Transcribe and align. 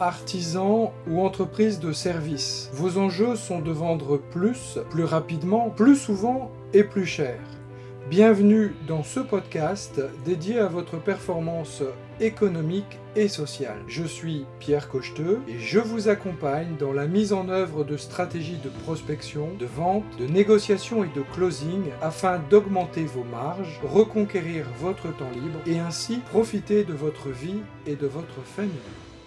artisan 0.00 0.92
ou 1.08 1.20
entreprise 1.20 1.80
de 1.80 1.92
service. 1.92 2.70
Vos 2.72 2.98
enjeux 2.98 3.36
sont 3.36 3.60
de 3.60 3.70
vendre 3.70 4.18
plus, 4.18 4.78
plus 4.90 5.04
rapidement, 5.04 5.70
plus 5.70 5.96
souvent 5.96 6.50
et 6.72 6.84
plus 6.84 7.06
cher. 7.06 7.38
Bienvenue 8.08 8.72
dans 8.86 9.02
ce 9.02 9.18
podcast 9.18 10.00
dédié 10.24 10.60
à 10.60 10.68
votre 10.68 10.96
performance 10.96 11.82
économique 12.20 13.00
et 13.16 13.26
sociale. 13.26 13.78
Je 13.88 14.04
suis 14.04 14.46
Pierre 14.60 14.88
Cocheteux 14.88 15.40
et 15.48 15.58
je 15.58 15.80
vous 15.80 16.08
accompagne 16.08 16.76
dans 16.78 16.92
la 16.92 17.08
mise 17.08 17.32
en 17.32 17.48
œuvre 17.48 17.82
de 17.82 17.96
stratégies 17.96 18.60
de 18.62 18.68
prospection, 18.84 19.48
de 19.58 19.66
vente, 19.66 20.04
de 20.20 20.26
négociation 20.26 21.02
et 21.02 21.10
de 21.16 21.22
closing 21.34 21.82
afin 22.00 22.38
d'augmenter 22.48 23.02
vos 23.02 23.24
marges, 23.24 23.80
reconquérir 23.82 24.66
votre 24.78 25.14
temps 25.16 25.32
libre 25.34 25.58
et 25.66 25.80
ainsi 25.80 26.18
profiter 26.18 26.84
de 26.84 26.92
votre 26.92 27.30
vie 27.30 27.60
et 27.88 27.96
de 27.96 28.06
votre 28.06 28.40
famille. 28.44 28.70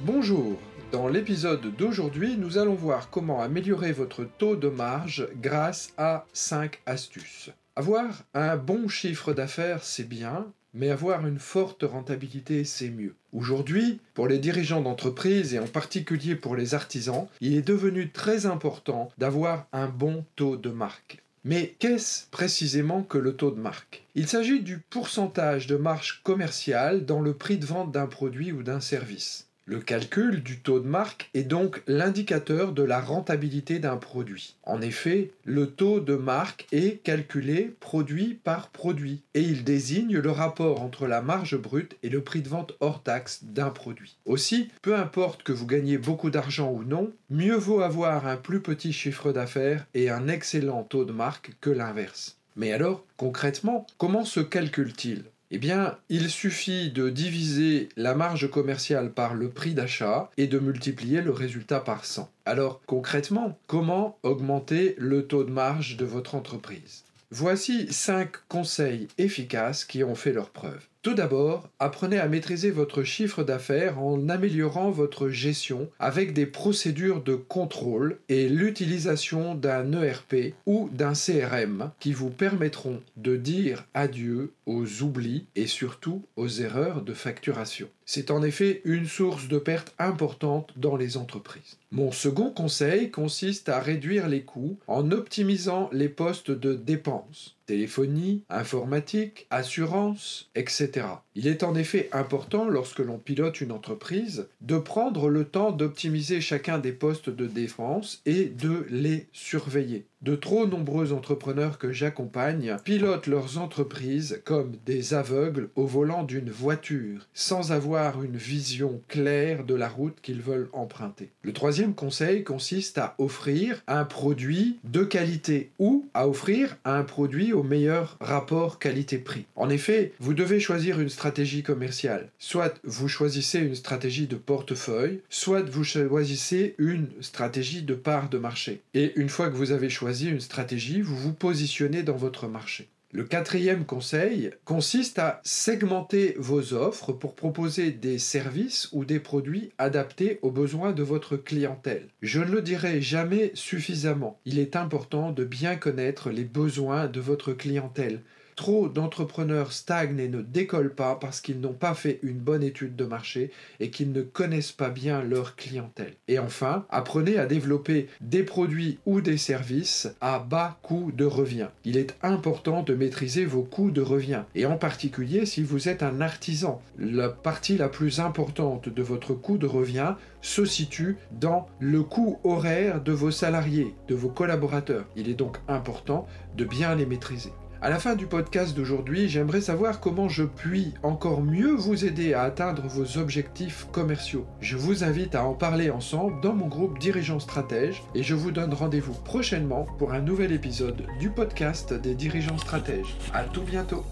Bonjour 0.00 0.58
dans 0.92 1.08
l'épisode 1.08 1.74
d'aujourd'hui, 1.74 2.36
nous 2.36 2.58
allons 2.58 2.74
voir 2.74 3.08
comment 3.08 3.40
améliorer 3.40 3.92
votre 3.92 4.24
taux 4.24 4.54
de 4.54 4.68
marge 4.68 5.26
grâce 5.40 5.94
à 5.96 6.26
5 6.34 6.80
astuces. 6.84 7.50
Avoir 7.76 8.24
un 8.34 8.58
bon 8.58 8.88
chiffre 8.88 9.32
d'affaires, 9.32 9.82
c'est 9.82 10.06
bien, 10.06 10.46
mais 10.74 10.90
avoir 10.90 11.26
une 11.26 11.38
forte 11.38 11.82
rentabilité, 11.82 12.64
c'est 12.64 12.90
mieux. 12.90 13.14
Aujourd'hui, 13.32 13.98
pour 14.12 14.28
les 14.28 14.38
dirigeants 14.38 14.82
d'entreprise 14.82 15.54
et 15.54 15.58
en 15.58 15.66
particulier 15.66 16.36
pour 16.36 16.56
les 16.56 16.74
artisans, 16.74 17.26
il 17.40 17.54
est 17.54 17.66
devenu 17.66 18.10
très 18.10 18.44
important 18.44 19.08
d'avoir 19.16 19.66
un 19.72 19.88
bon 19.88 20.26
taux 20.36 20.58
de 20.58 20.70
marque. 20.70 21.22
Mais 21.42 21.74
qu'est-ce 21.78 22.26
précisément 22.30 23.02
que 23.02 23.18
le 23.18 23.34
taux 23.34 23.50
de 23.50 23.60
marque? 23.60 24.04
Il 24.14 24.28
s'agit 24.28 24.60
du 24.60 24.78
pourcentage 24.78 25.66
de 25.66 25.76
marge 25.76 26.20
commerciale 26.22 27.06
dans 27.06 27.22
le 27.22 27.32
prix 27.32 27.56
de 27.56 27.64
vente 27.64 27.92
d'un 27.92 28.06
produit 28.06 28.52
ou 28.52 28.62
d'un 28.62 28.80
service. 28.80 29.46
Le 29.68 29.80
calcul 29.80 30.44
du 30.44 30.60
taux 30.60 30.78
de 30.78 30.86
marque 30.86 31.28
est 31.34 31.42
donc 31.42 31.82
l'indicateur 31.88 32.70
de 32.70 32.84
la 32.84 33.00
rentabilité 33.00 33.80
d'un 33.80 33.96
produit. 33.96 34.54
En 34.62 34.80
effet, 34.80 35.32
le 35.42 35.66
taux 35.66 35.98
de 35.98 36.14
marque 36.14 36.68
est 36.70 37.02
calculé 37.02 37.74
produit 37.80 38.34
par 38.34 38.68
produit 38.68 39.24
et 39.34 39.40
il 39.40 39.64
désigne 39.64 40.18
le 40.18 40.30
rapport 40.30 40.82
entre 40.82 41.08
la 41.08 41.20
marge 41.20 41.56
brute 41.56 41.96
et 42.04 42.10
le 42.10 42.22
prix 42.22 42.42
de 42.42 42.48
vente 42.48 42.74
hors 42.78 43.02
taxe 43.02 43.42
d'un 43.42 43.70
produit. 43.70 44.18
Aussi, 44.24 44.70
peu 44.82 44.94
importe 44.94 45.42
que 45.42 45.52
vous 45.52 45.66
gagnez 45.66 45.98
beaucoup 45.98 46.30
d'argent 46.30 46.70
ou 46.70 46.84
non, 46.84 47.12
mieux 47.28 47.56
vaut 47.56 47.80
avoir 47.80 48.28
un 48.28 48.36
plus 48.36 48.62
petit 48.62 48.92
chiffre 48.92 49.32
d'affaires 49.32 49.84
et 49.94 50.10
un 50.10 50.28
excellent 50.28 50.84
taux 50.84 51.04
de 51.04 51.12
marque 51.12 51.56
que 51.60 51.70
l'inverse. 51.70 52.38
Mais 52.54 52.72
alors, 52.72 53.04
concrètement, 53.16 53.84
comment 53.98 54.24
se 54.24 54.38
calcule-t-il? 54.38 55.24
Eh 55.50 55.58
bien, 55.58 55.98
il 56.08 56.28
suffit 56.28 56.90
de 56.90 57.08
diviser 57.08 57.88
la 57.96 58.14
marge 58.14 58.50
commerciale 58.50 59.12
par 59.12 59.34
le 59.34 59.48
prix 59.48 59.74
d'achat 59.74 60.30
et 60.36 60.46
de 60.46 60.58
multiplier 60.58 61.20
le 61.20 61.30
résultat 61.30 61.80
par 61.80 62.04
100. 62.04 62.30
Alors, 62.44 62.80
concrètement, 62.86 63.58
comment 63.66 64.18
augmenter 64.22 64.96
le 64.98 65.26
taux 65.26 65.44
de 65.44 65.50
marge 65.50 65.96
de 65.96 66.04
votre 66.04 66.34
entreprise? 66.34 67.04
Voici 67.30 67.92
5 67.92 68.30
conseils 68.48 69.08
efficaces 69.18 69.84
qui 69.84 70.04
ont 70.04 70.14
fait 70.14 70.32
leur 70.32 70.50
preuve. 70.50 70.86
Tout 71.06 71.14
d'abord, 71.14 71.68
apprenez 71.78 72.18
à 72.18 72.26
maîtriser 72.26 72.72
votre 72.72 73.04
chiffre 73.04 73.44
d'affaires 73.44 74.00
en 74.00 74.28
améliorant 74.28 74.90
votre 74.90 75.28
gestion 75.28 75.88
avec 76.00 76.32
des 76.32 76.46
procédures 76.46 77.22
de 77.22 77.36
contrôle 77.36 78.18
et 78.28 78.48
l'utilisation 78.48 79.54
d'un 79.54 79.92
ERP 80.02 80.54
ou 80.66 80.90
d'un 80.92 81.12
CRM 81.12 81.92
qui 82.00 82.12
vous 82.12 82.30
permettront 82.30 83.00
de 83.16 83.36
dire 83.36 83.84
adieu 83.94 84.50
aux 84.66 85.04
oublis 85.04 85.46
et 85.54 85.68
surtout 85.68 86.24
aux 86.34 86.48
erreurs 86.48 87.02
de 87.02 87.14
facturation. 87.14 87.86
C'est 88.04 88.32
en 88.32 88.42
effet 88.42 88.82
une 88.84 89.06
source 89.06 89.46
de 89.46 89.58
perte 89.58 89.94
importante 90.00 90.72
dans 90.76 90.96
les 90.96 91.16
entreprises. 91.16 91.78
Mon 91.92 92.10
second 92.10 92.50
conseil 92.50 93.12
consiste 93.12 93.68
à 93.68 93.78
réduire 93.78 94.26
les 94.26 94.42
coûts 94.42 94.76
en 94.88 95.12
optimisant 95.12 95.88
les 95.92 96.08
postes 96.08 96.50
de 96.50 96.74
dépenses 96.74 97.56
téléphonie, 97.66 98.42
informatique, 98.48 99.46
assurance, 99.50 100.48
etc. 100.54 100.95
Il 101.34 101.46
est 101.46 101.62
en 101.62 101.74
effet 101.74 102.08
important, 102.12 102.68
lorsque 102.68 103.00
l'on 103.00 103.18
pilote 103.18 103.60
une 103.60 103.72
entreprise, 103.72 104.48
de 104.60 104.78
prendre 104.78 105.28
le 105.28 105.44
temps 105.44 105.70
d'optimiser 105.70 106.40
chacun 106.40 106.78
des 106.78 106.92
postes 106.92 107.30
de 107.30 107.46
défense 107.46 108.22
et 108.26 108.46
de 108.46 108.86
les 108.90 109.26
surveiller. 109.32 110.06
De 110.22 110.34
trop 110.34 110.66
nombreux 110.66 111.12
entrepreneurs 111.12 111.78
que 111.78 111.92
j'accompagne 111.92 112.76
pilotent 112.82 113.26
leurs 113.26 113.58
entreprises 113.58 114.40
comme 114.44 114.72
des 114.86 115.12
aveugles 115.12 115.68
au 115.76 115.84
volant 115.86 116.24
d'une 116.24 116.50
voiture, 116.50 117.28
sans 117.34 117.70
avoir 117.70 118.22
une 118.22 118.36
vision 118.36 119.02
claire 119.08 119.64
de 119.64 119.74
la 119.74 119.88
route 119.88 120.16
qu'ils 120.22 120.40
veulent 120.40 120.70
emprunter. 120.72 121.30
Le 121.42 121.52
troisième 121.52 121.94
conseil 121.94 122.44
consiste 122.44 122.96
à 122.96 123.14
offrir 123.18 123.82
un 123.86 124.04
produit 124.04 124.78
de 124.84 125.04
qualité 125.04 125.70
ou 125.78 126.06
à 126.14 126.26
offrir 126.26 126.76
un 126.84 127.02
produit 127.02 127.52
au 127.52 127.62
meilleur 127.62 128.16
rapport 128.20 128.78
qualité-prix. 128.78 129.44
En 129.54 129.68
effet, 129.68 130.12
vous 130.18 130.34
devez 130.34 130.60
une 130.94 131.08
stratégie 131.08 131.62
commerciale. 131.62 132.30
Soit 132.38 132.80
vous 132.84 133.08
choisissez 133.08 133.58
une 133.58 133.74
stratégie 133.74 134.26
de 134.26 134.36
portefeuille, 134.36 135.20
soit 135.28 135.68
vous 135.68 135.84
choisissez 135.84 136.74
une 136.78 137.08
stratégie 137.20 137.82
de 137.82 137.94
part 137.94 138.28
de 138.28 138.38
marché. 138.38 138.82
Et 138.94 139.12
une 139.16 139.28
fois 139.28 139.48
que 139.48 139.56
vous 139.56 139.72
avez 139.72 139.90
choisi 139.90 140.28
une 140.28 140.40
stratégie, 140.40 141.00
vous 141.00 141.16
vous 141.16 141.32
positionnez 141.32 142.02
dans 142.02 142.16
votre 142.16 142.46
marché. 142.46 142.88
Le 143.12 143.24
quatrième 143.24 143.86
conseil 143.86 144.50
consiste 144.64 145.18
à 145.18 145.40
segmenter 145.42 146.34
vos 146.38 146.74
offres 146.74 147.12
pour 147.12 147.34
proposer 147.34 147.90
des 147.90 148.18
services 148.18 148.90
ou 148.92 149.04
des 149.04 149.20
produits 149.20 149.70
adaptés 149.78 150.38
aux 150.42 150.50
besoins 150.50 150.92
de 150.92 151.02
votre 151.02 151.36
clientèle. 151.36 152.08
Je 152.20 152.40
ne 152.40 152.50
le 152.50 152.62
dirai 152.62 153.00
jamais 153.00 153.52
suffisamment. 153.54 154.38
Il 154.44 154.58
est 154.58 154.76
important 154.76 155.30
de 155.30 155.44
bien 155.44 155.76
connaître 155.76 156.30
les 156.30 156.44
besoins 156.44 157.06
de 157.06 157.20
votre 157.20 157.52
clientèle. 157.52 158.20
Trop 158.56 158.88
d'entrepreneurs 158.88 159.70
stagnent 159.70 160.18
et 160.18 160.28
ne 160.28 160.40
décollent 160.40 160.94
pas 160.94 161.14
parce 161.14 161.42
qu'ils 161.42 161.60
n'ont 161.60 161.74
pas 161.74 161.92
fait 161.92 162.18
une 162.22 162.38
bonne 162.38 162.62
étude 162.62 162.96
de 162.96 163.04
marché 163.04 163.50
et 163.80 163.90
qu'ils 163.90 164.12
ne 164.12 164.22
connaissent 164.22 164.72
pas 164.72 164.88
bien 164.88 165.22
leur 165.22 165.56
clientèle. 165.56 166.14
Et 166.26 166.38
enfin, 166.38 166.86
apprenez 166.88 167.36
à 167.36 167.44
développer 167.44 168.08
des 168.22 168.44
produits 168.44 168.98
ou 169.04 169.20
des 169.20 169.36
services 169.36 170.08
à 170.22 170.38
bas 170.38 170.78
coût 170.82 171.12
de 171.14 171.26
revient. 171.26 171.68
Il 171.84 171.98
est 171.98 172.16
important 172.22 172.82
de 172.82 172.94
maîtriser 172.94 173.44
vos 173.44 173.62
coûts 173.62 173.90
de 173.90 174.00
revient 174.00 174.44
et 174.54 174.64
en 174.64 174.78
particulier 174.78 175.44
si 175.44 175.62
vous 175.62 175.90
êtes 175.90 176.02
un 176.02 176.22
artisan. 176.22 176.80
La 176.98 177.28
partie 177.28 177.76
la 177.76 177.90
plus 177.90 178.20
importante 178.20 178.88
de 178.88 179.02
votre 179.02 179.34
coût 179.34 179.58
de 179.58 179.66
revient 179.66 180.14
se 180.40 180.64
situe 180.64 181.18
dans 181.30 181.66
le 181.78 182.02
coût 182.02 182.38
horaire 182.42 183.02
de 183.02 183.12
vos 183.12 183.30
salariés, 183.30 183.94
de 184.08 184.14
vos 184.14 184.30
collaborateurs. 184.30 185.04
Il 185.14 185.28
est 185.28 185.34
donc 185.34 185.58
important 185.68 186.26
de 186.56 186.64
bien 186.64 186.94
les 186.94 187.04
maîtriser. 187.04 187.52
À 187.82 187.90
la 187.90 187.98
fin 187.98 188.14
du 188.14 188.26
podcast 188.26 188.74
d'aujourd'hui, 188.74 189.28
j'aimerais 189.28 189.60
savoir 189.60 190.00
comment 190.00 190.28
je 190.28 190.44
puis 190.44 190.94
encore 191.02 191.42
mieux 191.42 191.72
vous 191.72 192.04
aider 192.06 192.32
à 192.32 192.42
atteindre 192.42 192.82
vos 192.86 193.18
objectifs 193.18 193.86
commerciaux. 193.92 194.46
Je 194.60 194.76
vous 194.76 195.04
invite 195.04 195.34
à 195.34 195.44
en 195.44 195.52
parler 195.52 195.90
ensemble 195.90 196.40
dans 196.40 196.54
mon 196.54 196.68
groupe 196.68 196.98
Dirigeants 196.98 197.40
Stratèges 197.40 198.02
et 198.14 198.22
je 198.22 198.34
vous 198.34 198.50
donne 198.50 198.72
rendez-vous 198.72 199.14
prochainement 199.24 199.86
pour 199.98 200.12
un 200.12 200.20
nouvel 200.20 200.52
épisode 200.52 201.06
du 201.20 201.28
podcast 201.30 201.92
des 201.92 202.14
dirigeants 202.14 202.58
stratèges. 202.58 203.16
À 203.34 203.44
tout 203.44 203.62
bientôt. 203.62 204.04